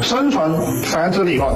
[0.00, 0.52] 生存
[0.84, 1.48] 繁殖理论，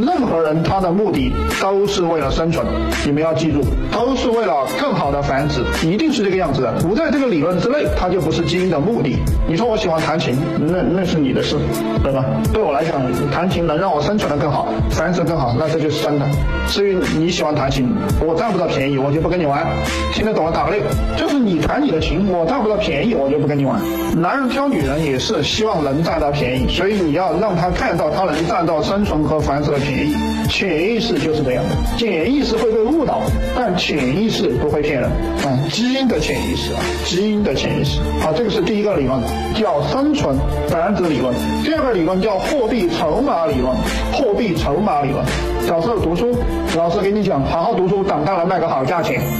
[0.00, 2.66] 任何人他的目的都是为了生存，
[3.04, 6.72] 你们要记住，都是为了更好的繁殖，一定是这个样子的。
[6.82, 9.18] 不在这个理论之内，它就不是基因的目的。
[9.46, 11.56] 你说我喜欢弹琴，那那是你的事，
[12.02, 12.24] 对吧？
[12.52, 13.00] 对我来讲，
[13.30, 16.26] 弹琴能让我生存的更好，繁殖更好，那这就是真的。
[16.68, 17.88] 至于你喜欢弹琴，
[18.20, 19.66] 我占不到便宜，我就不跟你玩。
[20.12, 20.80] 听得懂了，打个六。
[21.16, 23.80] 就是你弹你的琴，我占不到便宜，我就不跟你玩。
[24.16, 30.14] 男人挑女人也是希望能占到便宜，所以你要让他看看到他能占到生存和繁殖的便宜。
[30.48, 33.20] 潜意识就是这样的，潜意识会被误导，
[33.54, 35.10] 但潜意识不会骗人。
[35.10, 38.00] 啊，基因的潜意识啊，基因的潜意识。
[38.22, 39.20] 好，这个是第一个理论，
[39.54, 40.34] 叫生存
[40.68, 41.34] 繁殖理论。
[41.62, 43.76] 第二个理论叫货币筹码理论，
[44.10, 45.22] 货币筹码理论。
[45.66, 46.34] 小时候读书，
[46.74, 49.20] 老师给你讲，好好读书，长大了卖个好价钱。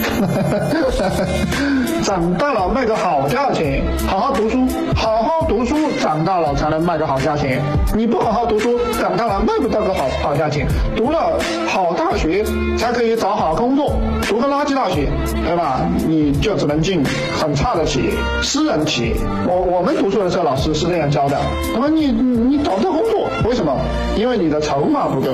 [2.02, 4.66] 长大了卖个好价钱，好好读书，
[4.96, 7.62] 好好读书，长大了才能卖个好价钱。
[7.94, 10.66] 你不好好读书，长大了卖不到个好好价钱。
[10.96, 11.38] 读了
[11.68, 12.44] 好大学
[12.76, 13.94] 才可以找好工作，
[14.28, 15.08] 读个垃圾大学，
[15.46, 15.80] 对吧？
[16.08, 17.04] 你就只能进
[17.40, 18.10] 很差的企业，
[18.42, 19.14] 私人企业。
[19.46, 21.38] 我我们读书的时候，老师是这样教的。
[21.72, 23.76] 那么你你找不到工作，为什么？
[24.16, 25.28] 因为你的筹码不够。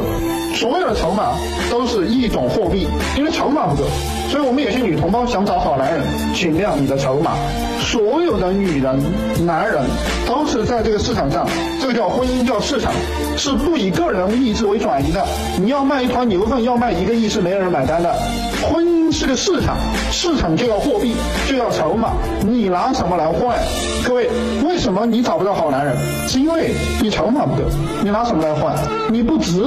[0.55, 1.35] 所有的筹码
[1.71, 3.85] 都是一种货币，因为筹码不够，
[4.29, 6.03] 所以我们有些女同胞想找好男人，
[6.35, 7.33] 请亮你的筹码。
[7.81, 9.01] 所有的女人、
[9.47, 9.83] 男人
[10.27, 11.47] 都是在这个市场上，
[11.81, 12.93] 这个叫婚姻，叫市场，
[13.37, 15.25] 是不以个人意志为转移的。
[15.59, 18.13] 你要卖一团牛粪，要卖一个亿是没有人买单的。
[18.61, 19.77] 婚姻是个市场，
[20.11, 21.15] 市场就要货币，
[21.49, 23.57] 就要筹码，你拿什么来换？
[24.05, 24.29] 各位，
[24.67, 25.97] 为什么你找不到好男人？
[26.29, 27.63] 是因为你筹码不够，
[28.03, 28.77] 你拿什么来换？
[29.11, 29.63] 你不值，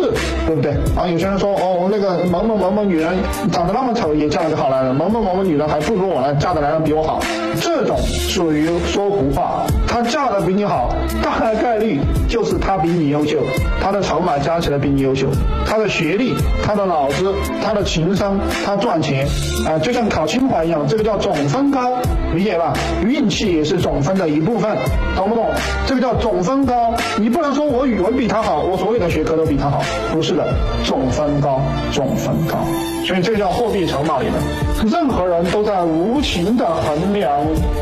[0.46, 0.71] 对不对？
[0.96, 3.14] 啊，有些人说，哦，那个某某某某女人
[3.52, 7.20] 长得那么丑，也嫁了个好男人；某某某某女人还不如我呢，嫁的男人比我好。
[7.60, 9.66] 这种属于说胡话。
[9.88, 12.00] 她嫁的比你好，大概率
[12.30, 13.40] 就是她比你优秀，
[13.82, 15.28] 她的筹码加起来比你优秀，
[15.66, 16.34] 她的学历、
[16.66, 19.28] 她的脑子、她的情商、她赚钱，
[19.68, 21.98] 啊，就像考清华一样，这个叫总分高，
[22.34, 22.74] 理解吧？
[23.06, 24.78] 运气也是总分的一部分，
[25.18, 25.46] 懂不懂？
[25.86, 29.82] 这个叫总分高，你不能说我语文比他好，我所有的学科都比他好，
[30.14, 30.48] 不是的，
[30.84, 31.62] 总分高，
[31.92, 32.58] 总分高，
[33.06, 34.92] 所以这叫货币筹码理论。
[34.92, 37.30] 任何人都在无情的衡量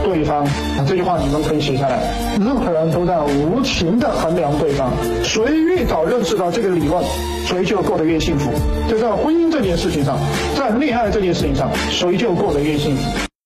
[0.04, 0.46] 对方，
[0.88, 2.00] 这句话你们可以写下来。
[2.40, 4.90] 任何人都在无情的衡量对方，
[5.24, 7.02] 谁越早认识到这个理论，
[7.46, 8.52] 谁就过得越幸福。
[8.90, 10.18] 就在婚姻这件事情上，
[10.58, 13.29] 在恋爱这件事情上，谁就过得越幸福。